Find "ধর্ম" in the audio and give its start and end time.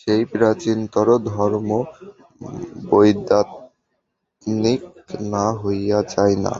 1.30-1.70